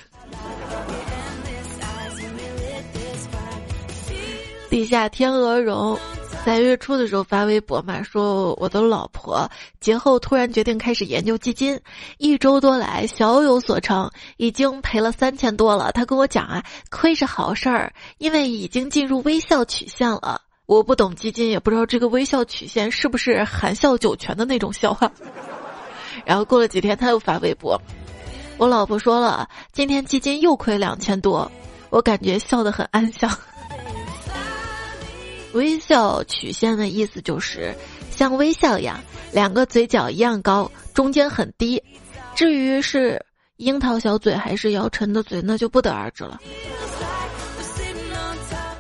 [4.70, 5.98] 地下天鹅绒
[6.46, 11.80] 在月初的时候发微博嘛，说我的老婆节后突然决定开始研究基金，
[12.18, 15.92] 一周多来小有所成，已经赔了三千多了。
[15.94, 20.42] 他跟我讲啊，亏是好事儿，因为已经进入微笑曲线了。
[20.66, 25.12] 我不懂基金，也不知道这个微笑曲线是不是含笑九泉的那种笑话。
[26.26, 27.80] 然后过了几天，他又发微博。
[28.58, 31.52] 我老婆说了，今天基金又亏两千多，
[31.90, 33.30] 我感觉笑得很安详。
[35.54, 37.74] 微笑曲线的意思就是
[38.12, 39.00] 像微笑一样，
[39.32, 41.82] 两个嘴角一样高，中间很低。
[42.34, 43.24] 至于是
[43.58, 46.40] 樱桃小嘴还是姚晨的嘴，那就不得而知了。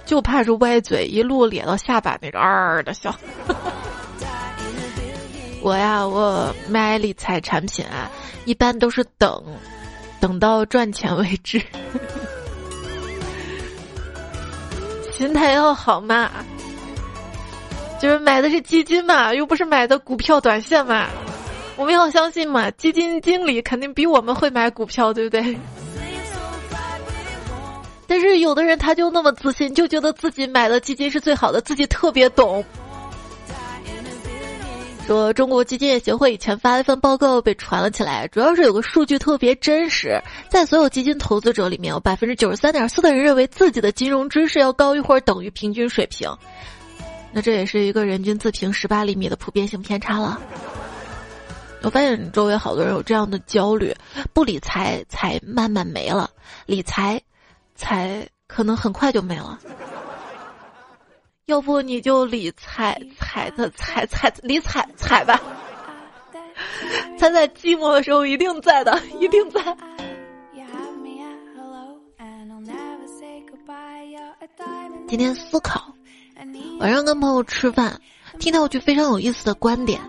[0.05, 3.13] 就怕是歪嘴，一路咧到下巴那个儿的笑。
[5.65, 8.07] 我呀，我买理财产品啊。
[8.45, 9.43] 一般都是等，
[10.19, 11.59] 等到赚钱为止。
[15.11, 16.29] 心态要好嘛，
[17.99, 21.07] 就是买的是基金嘛，又不是买的股票短线嘛。
[21.77, 25.57] 我们要相信嘛，基金经理肯定比我们会买股票，对不对？
[28.05, 32.63] 但是有的人他就那么自信，就觉得自己买的基金是最好的，自己特别懂。
[35.05, 46.27] 说中国基金业协会以前发了一份报告被传了起来，主要是有个数据特别真实，在所有基金投资者里面，有百分之九十三点四的人认为自己的金融知识要高于或者等于平均水平。
[47.31, 50.41] 那这也是一个人均自评十八厘米的普遍性偏差了。
[51.83, 53.95] 我发现周围好多人有这样的焦虑：
[54.33, 56.27] 不理财，才慢慢没了；
[56.65, 57.21] 理财，
[57.75, 59.59] 才可能很快就没了。
[61.45, 65.39] 要不你就理财，踩的踩踩理财财吧。
[67.19, 69.61] 他在寂寞的时候一定在的，一定在。
[75.07, 75.93] 今天思考，
[76.79, 78.01] 晚上跟朋友吃饭，
[78.39, 80.01] 听到一句非常有意思的观点：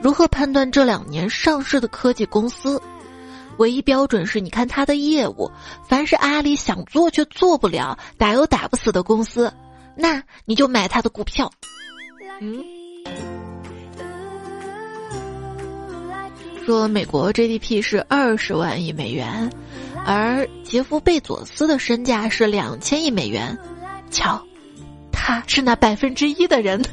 [0.00, 2.80] 如何判断这两年上市的科技公司？
[3.58, 5.50] 唯一标准是你看它的业务，
[5.88, 9.52] 凡是阿里想做却做不了、打又打不死的公司，
[10.00, 11.50] 那你就买他的股票。
[12.40, 12.64] 嗯。
[16.64, 19.50] 说美国 GDP 是二十万亿美元，
[20.06, 23.58] 而杰夫贝佐斯的身价是两千亿美元。
[24.10, 24.40] 瞧，
[25.10, 26.80] 他是那百分之一的人。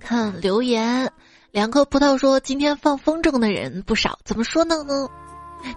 [0.00, 1.10] 看留言，
[1.50, 5.08] 两颗葡萄说今天放风筝的人不少，怎么说呢呢？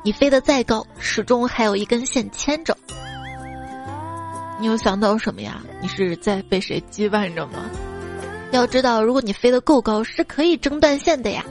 [0.04, 2.76] 你飞得再高，始终还有一根线牵着。
[4.60, 5.62] 你有想到什么呀？
[5.82, 7.70] 你是在被谁羁绊着吗？
[8.52, 11.44] 要知道，如果你飞得够高，是可以挣断线的呀。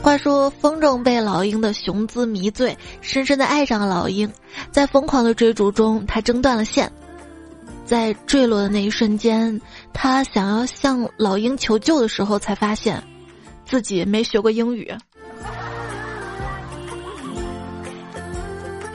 [0.00, 4.28] 话说，风筝被老鹰的雄姿迷醉，深深的爱上了老鹰，
[4.70, 6.90] 在疯狂的追逐中，他挣断了线，
[7.84, 9.60] 在坠落的那一瞬间，
[9.92, 13.00] 他想要向老鹰求救的时候，才发现
[13.66, 14.92] 自己没学过英语。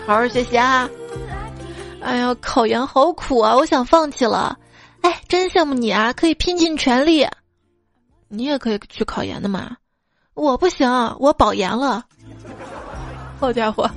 [0.06, 0.90] 好好学习啊！
[2.08, 4.58] 哎呀，考研好苦啊，我想放弃了。
[5.02, 7.28] 哎，真羡慕你啊，可以拼尽全力。
[8.30, 9.76] 你也可以去考研的嘛，
[10.34, 10.90] 我不行，
[11.20, 12.06] 我保研了。
[13.38, 13.92] 好家伙，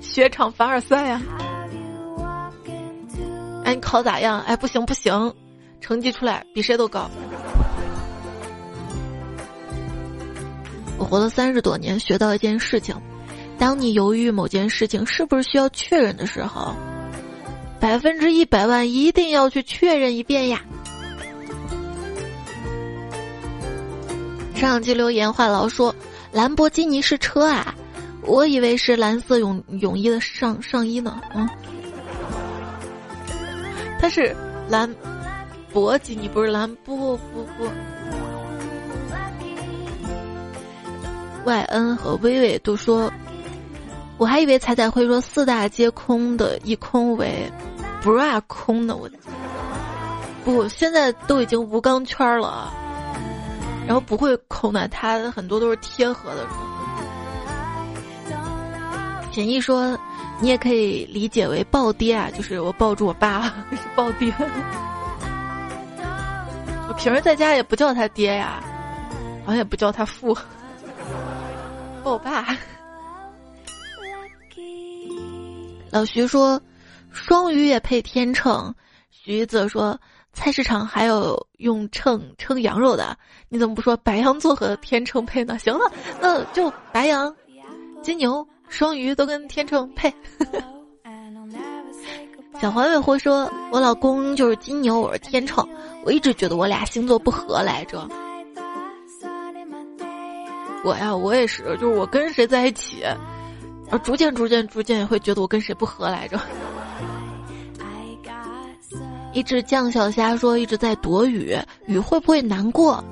[0.00, 1.20] 雪场凡尔赛呀！
[3.62, 4.40] 哎，你考咋样？
[4.46, 5.34] 哎，不行不行，
[5.82, 7.10] 成绩出来比谁都高。
[10.96, 12.96] 我活了三十多年，学到一件事情：
[13.58, 16.74] 当你犹豫某件事情是不是需要确认的时候。
[17.84, 20.58] 百分之一百万一定要去确认一遍呀！
[24.54, 25.94] 上期留言话痨说
[26.32, 27.74] 兰博基尼是车啊，
[28.22, 31.20] 我以为是蓝色泳泳衣的上上衣呢。
[31.34, 31.46] 嗯，
[34.00, 34.34] 它是
[34.70, 34.90] 兰
[35.70, 37.66] 博基尼，不是兰不不不。
[41.44, 43.12] Y N 和微微都说，
[44.16, 47.46] 我还以为彩彩会说四大皆空的一空为。
[48.04, 49.08] Bra 空的我，
[50.44, 52.70] 不，现在都已经无钢圈了，
[53.86, 56.46] 然后不会空的，它很多都是贴合的。
[59.32, 59.98] 简易说，
[60.38, 64.30] 你也可以理解为抱爹啊，就是我抱住我爸是抱爹。
[66.86, 68.62] 我平时在家也不叫他爹呀，
[69.46, 70.36] 好像也不叫他父，
[72.04, 72.54] 抱爸。
[75.90, 76.60] 老徐说。
[77.14, 78.74] 双鱼也配天秤，
[79.10, 79.98] 徐子说
[80.32, 83.16] 菜市场还有用秤称羊肉的，
[83.48, 85.58] 你怎么不说白羊座和天秤配呢？
[85.58, 87.34] 行了，那就白羊、
[88.02, 90.12] 金牛、双鱼都跟天秤配。
[92.60, 95.66] 小黄尾狐说：“我老公就是金牛，我是天秤，
[96.04, 98.08] 我一直觉得我俩星座不合来着。”
[100.84, 103.04] 我呀，我也是，就是我跟谁在一起，
[103.90, 106.38] 而逐渐、逐渐、逐渐也会觉得我跟谁不合来着。
[109.34, 113.04] 一只酱小虾说：“一直在躲雨，雨会不会难过？”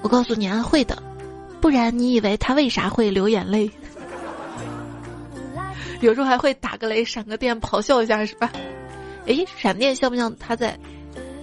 [0.00, 1.02] 我告诉你啊，会的，
[1.60, 3.70] 不然你以为他为啥会流眼泪？
[6.00, 8.52] 有时候还会打个雷、闪个电、咆哮一下，是吧？
[9.26, 10.78] 诶，闪电像不像他在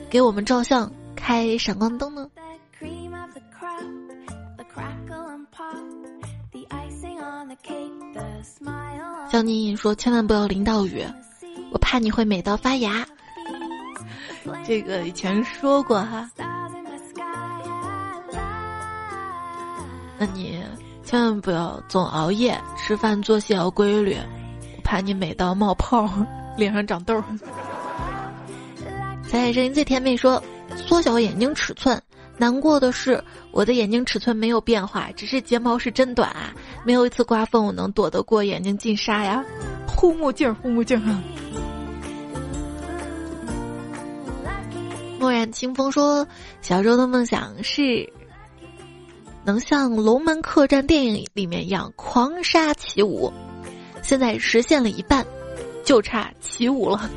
[0.09, 2.29] 给我们照相、开闪光灯呢？
[9.29, 11.03] 江宁宁说：“千万不要淋到雨，
[11.71, 13.05] 我怕你会美到发芽。”
[14.65, 16.29] 这个以前说过哈，
[20.17, 20.61] 那你
[21.03, 24.15] 千万不要总熬夜，吃饭作息要规律，
[24.77, 26.09] 我怕你美到冒泡，
[26.57, 27.23] 脸上长痘。
[29.27, 30.41] 在声音最甜美说，
[30.75, 32.01] 缩小眼睛尺寸，
[32.37, 36.53] 难过的是我的眼睛尺寸没有变化，只是睫毛是真短啊，
[36.85, 39.43] 没有一次刮风我能躲得过眼睛进沙呀，
[39.87, 40.99] 护目镜，护目镜
[45.21, 45.31] 啊。
[45.31, 46.27] 漠然清风说
[46.61, 48.11] ：“小时候的梦想是
[49.43, 53.31] 能像《龙门客栈》电影里面一样狂杀起舞，
[54.01, 55.25] 现在实现了一半，
[55.83, 57.09] 就差起舞了。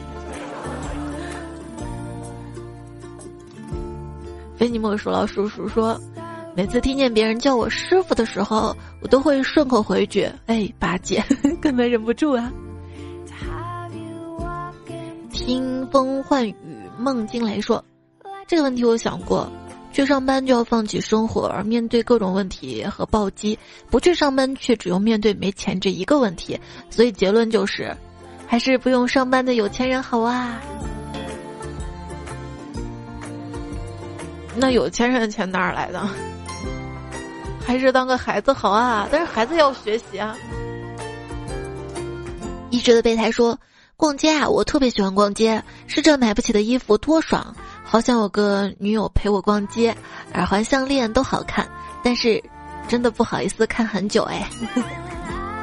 [4.56, 6.00] 非你莫属老叔叔说，
[6.54, 11.24] 每次听见别人叫我师傅的时候，我都会顺口回句：“哎，八戒，
[11.60, 12.52] 根本忍不住啊。”
[15.32, 16.56] 听风唤雨
[16.96, 17.84] 梦惊雷说，
[18.46, 19.50] 这个问题我想过，
[19.92, 23.56] 去上班就要放弃生活，而面对各种问题和暴击；
[23.90, 26.58] 不去上班却只用面对没钱这一个问题。
[26.90, 27.96] 所以结论就是，
[28.46, 30.60] 还是不用上班的有钱人好啊。
[34.56, 36.06] 那有钱人的钱哪儿来的？
[37.66, 39.08] 还是当个孩子好啊！
[39.10, 40.36] 但是孩子要学习啊。
[42.70, 43.58] 一直的备胎说，
[43.96, 47.56] 逛街啊，我特别喜欢逛街，试着买不起的衣服多爽，
[47.94, 49.96] 好想有个女友陪我逛街，
[50.32, 51.64] 耳环、项链都好看，
[52.02, 52.42] 但是
[52.88, 54.50] 真的不好意思看很久哎。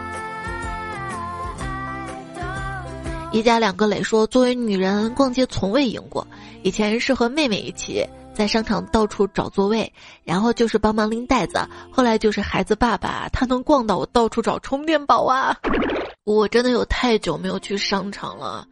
[3.33, 6.25] 一家两个磊说，作为女人逛街从未赢过，
[6.63, 8.07] 以前是和妹妹一起。
[8.33, 9.91] 在商场到处找座位，
[10.23, 11.59] 然后就是帮忙拎袋子，
[11.91, 15.53] 后来就是孩子爸爸，他能逛到我到处找充电宝啊！
[16.23, 18.65] 我真的有太久没有去商场了，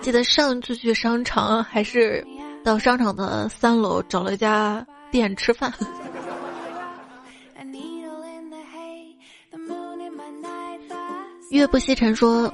[0.00, 2.26] 记得上次去商场还是
[2.66, 5.72] 到商场的三楼找了一家店吃饭。
[11.50, 12.52] 月不西沉说：“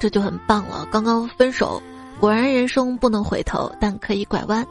[0.00, 1.80] 这就很棒了，刚刚分手，
[2.18, 4.66] 果然人生不能回头，但可以拐弯。”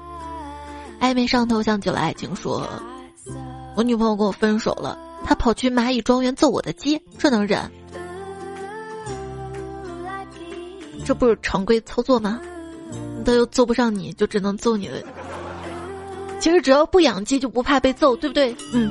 [1.00, 2.68] 暧昧上头像久了爱情说，
[3.74, 7.72] 我女朋友跟我分手了，她跑去蚂蚁庄园揍我的鸡，这能忍？
[11.06, 12.42] 这不是常规操作吗？
[13.28, 15.04] 他又揍不上你，就只能揍你的。
[16.40, 18.56] 其实只要不养鸡，就不怕被揍，对不对？
[18.74, 18.90] 嗯。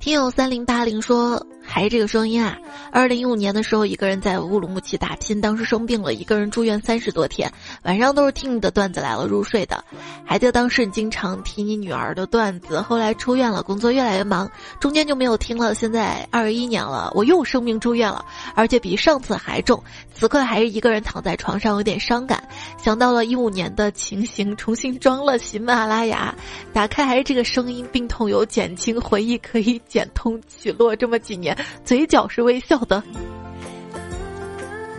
[0.00, 1.46] 听友三零八零说。
[1.68, 2.56] 还是这个声音啊！
[2.96, 9.84] 二零一五年的时候，一个人在乌鲁木齐打拼，当时生病了，一个人住院三十多天，晚上都是听你的段子来了入睡的。
[10.24, 15.74] 还记得当时你经常提你女儿的段子，后来出院了，工作越来越忙，中间就没有听了。
[15.74, 18.24] 现在二一年了，我又生病住院了，
[18.54, 19.84] 而且比上次还重。
[20.14, 22.42] 此刻还是一个人躺在床上，有点伤感，
[22.82, 26.34] 想到了一五年的情形，重新装了喜马拉雅，
[26.72, 31.54] 打开还是这个声音，病痛有减轻，回忆可以减痛起落，这么几年。
[31.84, 33.02] 嘴角是微笑的，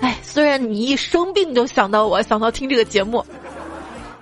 [0.02, 3.26] 哎，虽然你一生病就想到我，想到听这个节目，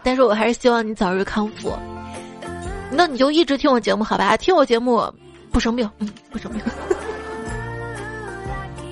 [0.01, 1.73] 但是我还是希望你早日康复。
[2.91, 4.37] 那你就一直听我节目好吧？
[4.37, 5.03] 听我节目
[5.51, 6.61] 不生病，嗯，不生病。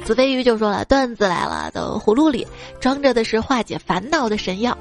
[0.03, 2.45] 子飞鱼就说了，段子来了的葫芦里
[2.81, 4.77] 装着的是化解烦恼的神药。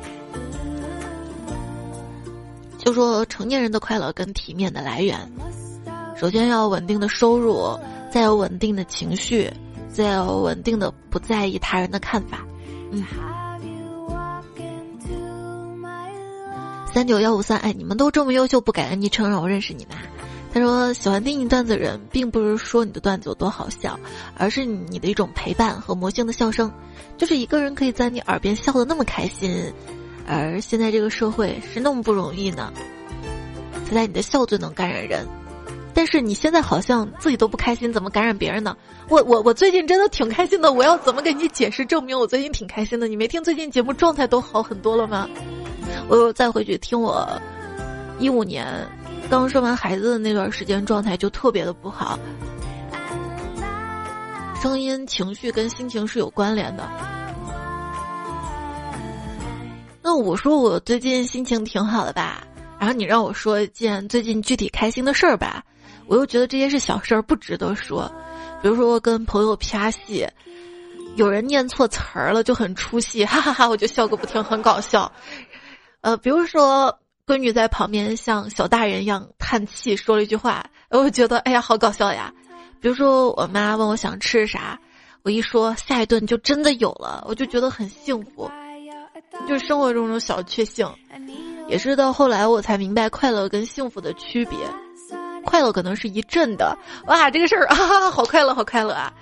[2.78, 5.16] 就说成年人的快乐跟体面的来源，
[6.16, 7.78] 首先要稳定的收入。
[8.10, 9.50] 再有稳定的情绪，
[9.92, 12.44] 再有稳定的不在意他人的看法。
[12.90, 13.04] 嗯，
[16.92, 19.96] 三九幺五三，哎，你们都这么优秀，不改个昵称让我认识你们。
[20.52, 23.98] 他说喜欢听你段子的人，并不是说你的段子有多好笑，
[24.36, 26.70] 而是你的一种陪伴和魔性的笑声，
[27.16, 29.72] 就是一个人可以在你耳边笑得那么开心。
[30.26, 32.70] 而现在这个社会是那么不容易呢，
[33.88, 35.26] 他在你的笑最能感染人。
[35.94, 38.76] 但是你现在好像自己都不开心，怎么感染别人呢？
[39.08, 43.06] 我我我最近真的挺开心的，我要怎么给你解释证明我最近挺开心的？
[43.06, 45.28] 你没听最近节目状态都好很多了吗？
[46.08, 47.28] 我又再回去听我
[48.18, 48.66] 一五年
[49.28, 52.18] 刚生完孩子的那段时间状态就特别的不好，
[54.62, 56.88] 声音、情绪跟心情是有关联的。
[60.00, 62.42] 那我说我最近心情挺好的吧，
[62.78, 65.62] 然后你让我说一件最近具体开心的事儿吧。
[66.06, 68.10] 我又觉得这些是小事儿，不值得说。
[68.62, 70.26] 比如说我跟朋友拍戏，
[71.16, 75.10] 有人念错词儿了，就很出戏，哈哈哈，我就笑个不停，很搞笑。
[76.00, 82.32] 呃，比如说闺女在旁边像小大人一样叹气，说了一句话，我就觉得哎呀，好搞笑呀。
[82.80, 84.78] 比如说我妈问我想吃啥，
[85.22, 88.50] 我一说下一顿就真的有了，我就觉得很幸福。
[89.48, 90.88] 就是生活中的小确幸，
[91.68, 94.58] 也是到后来我才明白快乐跟幸福的区别。
[95.44, 96.76] 快乐可能是一阵的，
[97.06, 99.12] 哇，这个事儿 啊，好快乐，好快乐啊！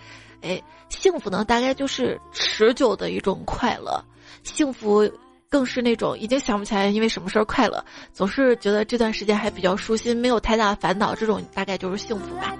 [0.43, 4.03] 哎，幸福呢，大概就是持久的一种快乐。
[4.43, 5.11] 幸福
[5.49, 12.55] 更是那种已经想不起来因为什么事儿快乐，总是觉得这段时间还比较舒心，没有太大烦恼，这种大概就是幸福吧。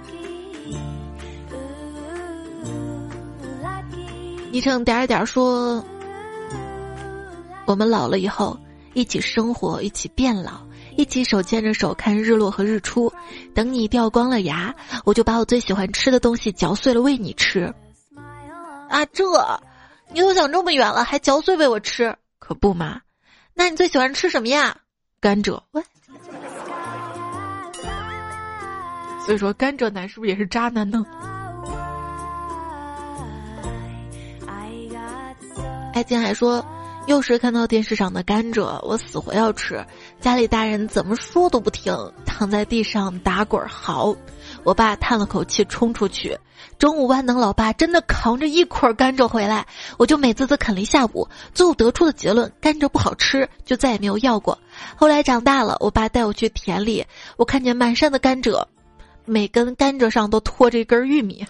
[4.51, 5.83] 昵称点儿点儿说，
[7.65, 8.59] 我们老了以后
[8.93, 10.61] 一起生活，一起变老。
[10.97, 13.11] 一起手牵着手看日落和日出，
[13.53, 14.73] 等你掉光了牙，
[15.05, 17.73] 我就把我最喜欢吃的东西嚼碎了喂你吃。
[18.89, 19.23] 啊，这，
[20.13, 23.01] 你都想这么远了，还嚼碎喂我吃，可不嘛。
[23.53, 24.77] 那你最喜欢吃什么呀？
[25.19, 25.61] 甘蔗。
[25.71, 25.83] 喂。
[29.25, 31.05] 所以说，甘蔗男是不是也是渣男呢？
[35.93, 36.65] 爱静还说，
[37.05, 39.85] 又是看到电视上的甘蔗，我死活要吃。
[40.21, 41.93] 家里大人怎么说都不听，
[42.27, 44.15] 躺在地上打滚嚎。
[44.63, 46.37] 我爸叹了口气，冲出去。
[46.77, 49.65] 中午万能老爸真的扛着一捆甘蔗回来，
[49.97, 54.55] 我就美滋滋啃了一下午，最后得出的结论：甘蔗不好吃，就再也没有要过。
[54.95, 57.03] 后来长大了，我爸带我去田里，
[57.35, 58.63] 我看见满山的甘蔗，
[59.25, 61.43] 每根甘蔗上都拖着一根玉米。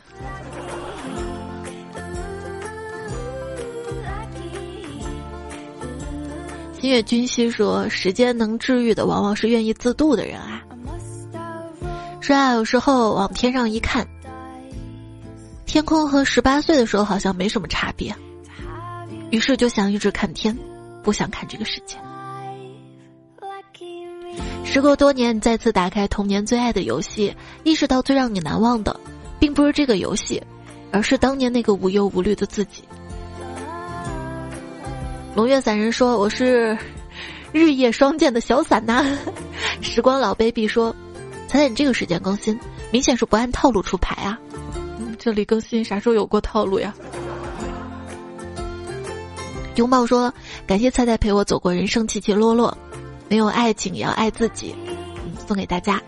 [6.81, 10.63] 新月君熙说：“时间能治愈的，往往是愿意自渡的人啊。”
[12.19, 14.07] 是啊，有时候往天上一看，
[15.67, 18.15] 天空和十八岁的时候好像没什么差别，
[19.29, 20.57] 于是就想一直看天，
[21.03, 21.97] 不想看这个世界。
[24.65, 28.99] 时过多年，再次打开童年最爱的游戏，意识到最让你难忘的，
[29.37, 30.41] 并不是这个游戏，
[30.91, 32.81] 而是当年那个无忧无虑的自己。
[35.33, 36.77] 龙月散人说：“我是
[37.53, 39.05] 日夜双剑的小伞呐。
[39.81, 40.95] ”时光老 baby 说。
[41.47, 42.57] 彩彩你这个时间更新，
[42.91, 44.39] 明显是不按套路出牌啊！
[45.19, 46.93] 这里更新啥时候有过套路呀？
[49.75, 50.33] 拥抱说
[50.65, 52.77] ：“感谢菜菜陪我走过人生起起落落，
[53.27, 56.01] 没有爱情也要爱自己。”嗯送给大家。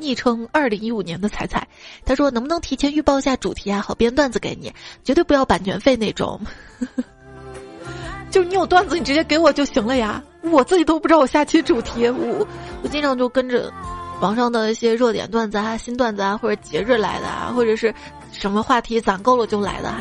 [0.00, 1.68] 昵称二零一五年的彩彩，
[2.04, 3.80] 他说：“能不能提前预报一下主题啊？
[3.80, 4.72] 好编段子给你，
[5.04, 6.40] 绝对不要版权费那种。
[8.30, 12.46] 就是你有段子，你直接给我就行了呀。”我自己都不知道我下期主题，我
[12.82, 13.72] 我经常就跟着
[14.20, 17.94] 网上的一些热点段子啊、新段子啊，或者节日来的啊，或者是
[18.30, 20.00] 什么话题攒够了就来的哈，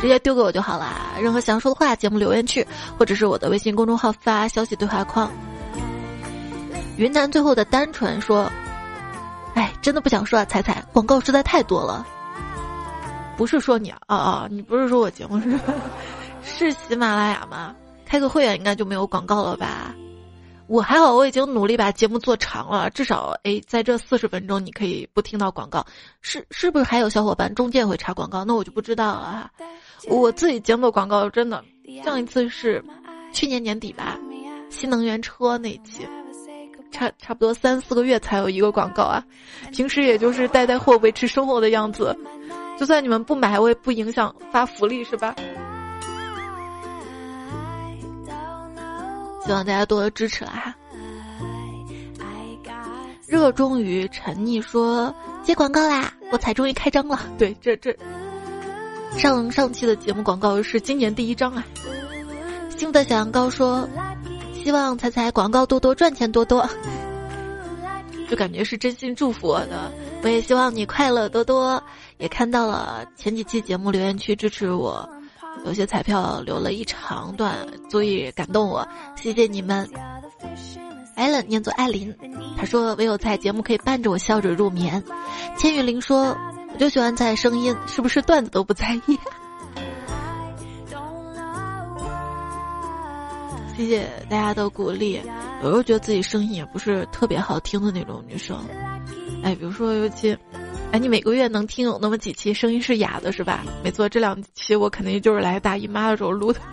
[0.00, 0.96] 直接丢给我就好了。
[1.20, 2.66] 任何想说的话，节目留言区
[2.98, 5.30] 或者是我的微信公众号发消息对话框。
[6.96, 8.50] 云南最后的单纯说
[9.54, 12.04] ：“哎，真的不想说啊，彩彩，广告实在太多了。
[13.36, 15.56] 不是说你啊啊，你不是说我节目是
[16.48, 19.94] 是喜马拉雅吗？”开个会员应该就没有广告了吧？
[20.66, 25.84] 我还好，我已经努力把节目做长了，至少哎，在这四十分钟你可以不听到广告。
[26.20, 28.44] 是是不是还有小伙伴中间会插广告？
[28.44, 29.50] 那我就不知道了。
[30.08, 31.62] 我自己节目广告真的，
[32.04, 32.84] 上一次是
[33.32, 34.18] 去年年底吧，
[34.70, 36.06] 新能源车那期，
[36.90, 39.24] 差差不多三四个月才有一个广告啊。
[39.72, 42.14] 平时也就是带带货维持生活的样子，
[42.78, 45.34] 就算你们不买，我也不影响发福利是吧？
[49.48, 50.74] 希望大家多多支持了哈。
[53.26, 57.18] 热衷于沉溺说接广告啦，我才终于开张了。
[57.38, 57.96] 对，这这
[59.16, 61.64] 上上期的节目广告是今年第一张啊。
[62.76, 63.88] 新的小羊羔说，
[64.62, 66.68] 希望彩彩广告多多，赚钱多多。
[68.28, 69.90] 就感觉是真心祝福我的。
[70.22, 71.82] 我也希望你快乐多多。
[72.18, 75.08] 也看到了前几期节目留言区支持我。
[75.64, 77.56] 有些彩票留了一长段，
[77.90, 78.86] 足以感动我，
[79.16, 79.88] 谢谢你们。
[81.14, 82.14] 艾伦念作艾琳，
[82.56, 85.02] 他说唯有在节目可以伴着我笑着入眠。
[85.56, 86.36] 千羽灵说，
[86.72, 89.18] 我就喜欢在声音，是不是段子都不在意？
[93.76, 95.20] 谢谢大家的鼓励。
[95.62, 98.56] 有时候觉得自己声音也不是特别好听的那种女生，
[99.42, 100.38] 哎，比如说尤其。
[100.90, 103.62] 哎，你每个月能听有那么几期声音是哑的，是吧？
[103.84, 106.58] 没错，这两期我肯定就是来大姨妈的时候录的。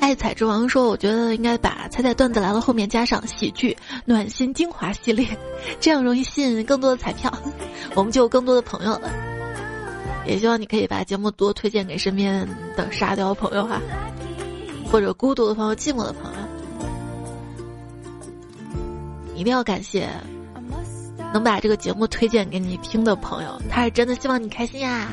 [0.00, 5.24] 爱彩之王说：“我觉得应该把彩彩段子来了后面加上喜剧暖心精华系列，
[5.78, 7.32] 这样容易吸引更多的彩票，
[7.94, 9.08] 我们就有更多的朋友了。
[10.26, 12.44] 也希望你可以把节目多推荐给身边
[12.76, 13.80] 的沙雕朋友哈，
[14.90, 16.39] 或者孤独的朋友、寂寞的朋友。”
[19.40, 20.06] 一定要感谢
[21.32, 25.08] 能把这个节目推荐给你听的朋友，他是真的希望你开心呀。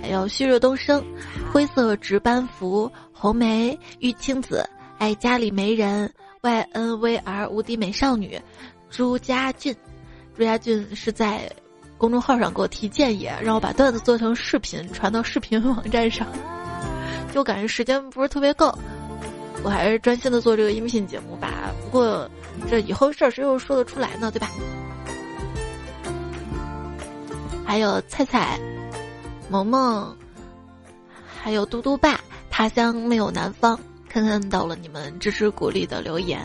[0.00, 1.04] 还有旭日东升、
[1.52, 4.66] 灰色值班服、红梅、玉清子、
[4.96, 6.10] 爱家里没人、
[6.40, 8.40] Y N V R 无敌美少女、
[8.88, 9.76] 朱家俊。
[10.34, 11.52] 朱家俊是在
[11.98, 16.26] 公众号上给我提建议，让我把段子做成视频传到视频网站上，
[17.34, 18.72] 就感觉时间不是特别够。
[19.64, 21.72] 我还是专心的做这个音频节目吧。
[21.84, 22.28] 不过，
[22.68, 24.30] 这以后事儿谁又说得出来呢？
[24.30, 24.50] 对吧？
[27.64, 28.58] 还有菜菜、
[29.48, 30.14] 萌萌，
[31.40, 36.40] 还有嘟嘟爸，他乡没有南方，看看到了你们支持鼓励的留言。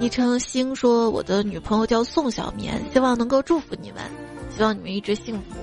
[0.00, 4.02] 昵称星说：“我的女朋友叫宋小棉，希望能够祝福你们，
[4.56, 5.56] 希望你们一直幸福。”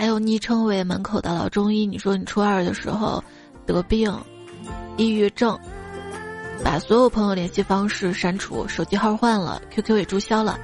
[0.00, 3.22] 还有昵称为门口的老中医，你说你初二的时候
[3.66, 4.10] 得病，
[4.96, 5.60] 抑郁症，
[6.64, 10.58] 把所有朋友联系方式删除，手机号换了，QQ 也注销了。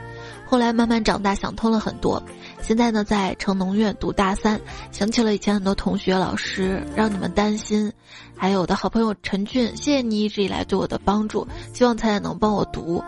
[0.47, 2.23] 后来慢慢长大，想通了很多。
[2.63, 4.59] 现在呢，在城农院读大三，
[4.91, 7.93] 想起了以前很多同学、老师，让你们担心。
[8.35, 13.05] 还有我的好朋友陈俊，谢谢你一直以来对我的帮助，希望他也能帮我读。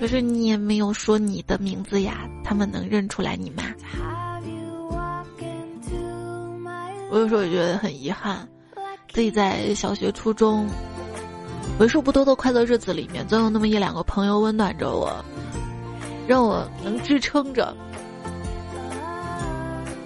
[0.00, 3.64] 可是你也没有说你的名字呀，他们能认出来你吗？
[7.10, 8.46] 我有时候也觉得很遗憾，
[9.12, 10.68] 自己在小学、初中。
[11.78, 15.24] 为数不多的快乐日子里面，总有那么一两个朋友温暖着我，
[16.26, 17.74] 让我能支撑着。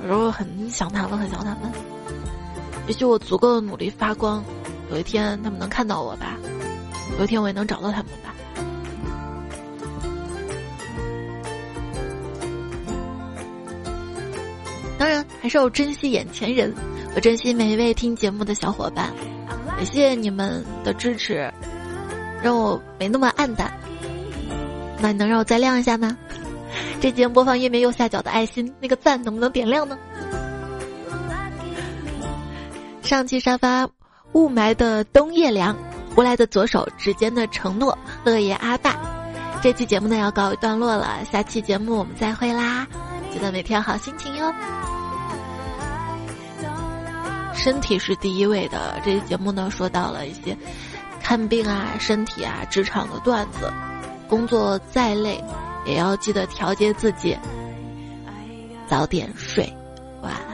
[0.03, 1.73] 有时候很想他们，很想他们。
[2.87, 4.45] 也许我足够的努力发光，
[4.91, 6.37] 有一天他们能看到我吧，
[7.19, 8.35] 有一天我也能找到他们吧。
[14.99, 16.75] 当然，还是要珍惜眼前人，
[17.15, 19.13] 我珍惜每一位听节目的小伙伴。
[19.79, 21.53] 也谢谢你们的支持，
[22.43, 23.73] 让我没那么暗淡。
[24.99, 26.17] 那你能让我再亮一下吗？
[27.01, 29.99] 这节目播放页面右下角的爱心，那个赞能不能点亮呢？
[33.03, 33.89] 上期沙发，
[34.33, 35.77] 雾霾的冬夜凉，
[36.15, 38.97] 胡来的左手指尖的承诺，乐爷阿爸。
[39.61, 42.87] 这期节目呢要告一段落了，下期节目我们再会啦！
[43.33, 44.55] 记得每天好心情哟。
[47.55, 49.01] 身体是第一位的。
[49.05, 50.57] 这期节目呢，说到了一些
[51.23, 53.73] 看病啊、身体啊、职场的段子。
[54.29, 55.45] 工作再累，
[55.85, 57.37] 也要记得调节自己，
[58.87, 59.71] 早点睡，
[60.23, 60.52] 晚安。